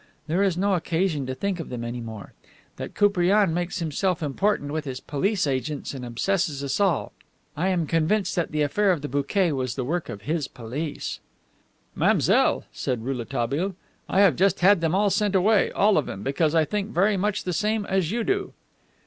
[0.25, 2.33] There is no occasion to think of them any more.
[2.77, 7.11] That Koupriane makes himself important with his police agents and obsesses us all.
[7.55, 11.19] I am convinced that the affair of the bouquet was the work of his police."
[11.93, 13.75] "Mademoiselle," said Rouletabille,
[14.09, 17.15] "I have just had them all sent away, all of them because I think very
[17.15, 18.53] much the same as you do."